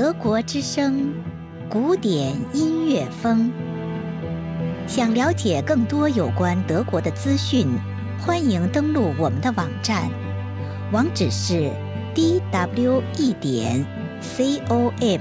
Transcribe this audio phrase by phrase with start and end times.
[0.00, 1.12] 德国之声，
[1.68, 3.52] 古典音乐风。
[4.86, 7.68] 想了解更多有关德国的资讯，
[8.18, 10.08] 欢迎登录我们的网站，
[10.90, 11.70] 网址是
[12.14, 13.84] d w e 点
[14.22, 15.20] c o m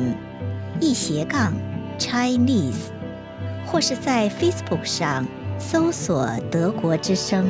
[0.80, 1.52] 一斜杠
[1.98, 2.94] Chinese，
[3.66, 5.28] 或是在 Facebook 上
[5.60, 7.46] 搜索“德国之声”。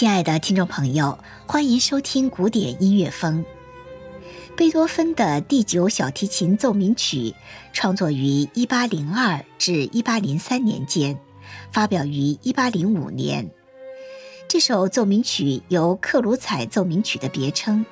[0.00, 3.44] 亲爱的听众朋友，欢迎收听古典音乐风。
[4.56, 7.34] 贝多芬的第九小提琴奏鸣曲
[7.74, 11.20] 创作于一八零二至一八零三年间，
[11.70, 13.50] 发表于一八零五年。
[14.48, 17.84] 这首奏鸣曲由克鲁采奏鸣曲的别称。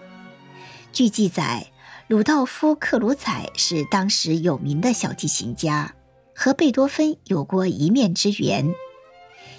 [0.95, 1.67] 据记载，
[2.07, 5.95] 鲁道夫·克鲁采是当时有名的小提琴家，
[6.35, 8.73] 和贝多芬有过一面之缘。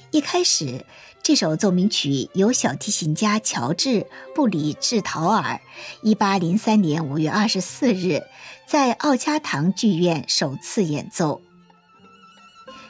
[0.10, 0.84] 一开始。
[1.22, 3.90] 这首奏鸣曲由小提琴家乔治·
[4.34, 5.60] 布里治陶尔
[6.04, 8.24] ，1803年5月24日
[8.68, 11.42] 在奥加堂剧院首次演奏。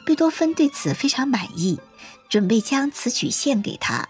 [0.06, 1.78] 贝多芬对此非常满意，
[2.30, 4.08] 准备将此曲献给他。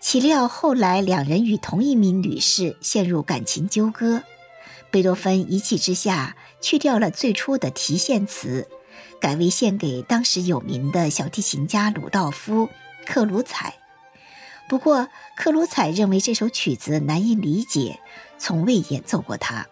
[0.00, 4.24] 岂料后来两人与同一名女士陷入感情纠葛，
[4.90, 8.66] 贝多芬一气之下去掉了最初的提献词，
[9.20, 12.68] 改为献给当时有名的小提琴家鲁道夫。
[13.06, 13.74] 克鲁采，
[14.68, 18.00] 不过克鲁采认为这首曲子难以理解，
[18.38, 19.66] 从未演奏过它。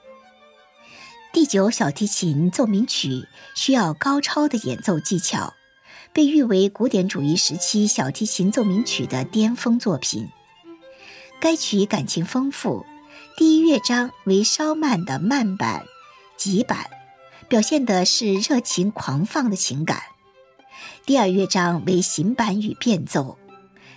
[1.33, 5.55] 第九小提琴奏鸣曲需要高超的演奏技巧，
[6.13, 10.29] 被誉为古典主义时期小提琴奏鸣曲的巅峰作品。
[11.41, 12.85] 该曲感情丰富，
[13.37, 15.85] 第一乐章为稍慢的慢板、
[16.37, 16.91] 急板，
[17.49, 20.03] 表现的是热情狂放的情感。
[21.07, 23.39] 第二乐章为行板与变奏，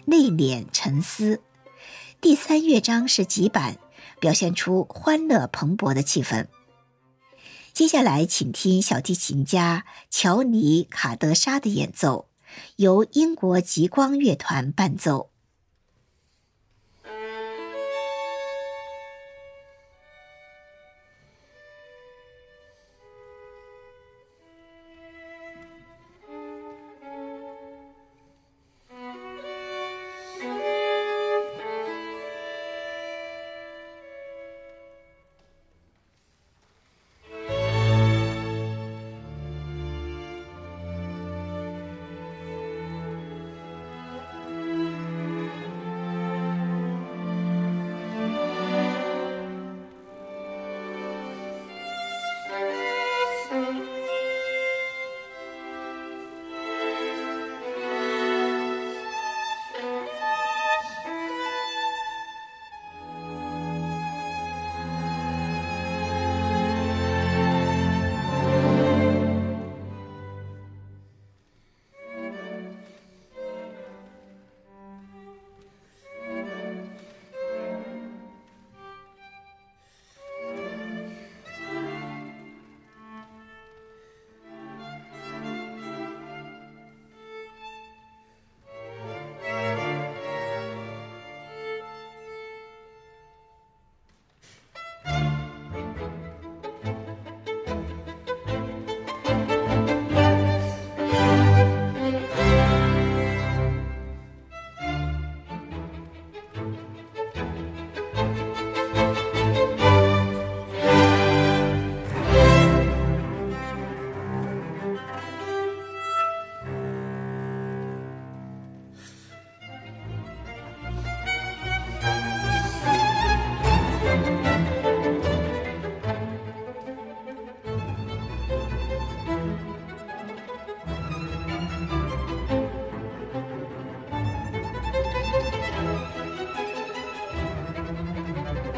[0.05, 1.39] 内敛沉思；
[2.21, 3.77] 第三乐章是急板，
[4.19, 6.47] 表现出欢乐蓬勃的气氛。
[7.73, 12.29] 接下来，请听小提琴家乔尼·卡德莎的演奏，
[12.75, 15.32] 由英国极光乐团伴奏。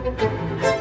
[0.05, 0.74] Música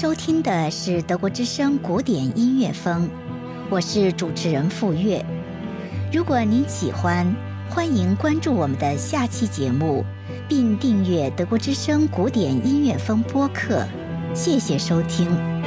[0.00, 3.10] 收听的是德国之声古典音乐风，
[3.68, 5.20] 我是主持人傅月。
[6.12, 7.26] 如果您喜欢，
[7.68, 10.04] 欢迎关注我们的下期节目，
[10.48, 13.84] 并订阅德国之声古典音乐风播客。
[14.32, 15.57] 谢谢收听。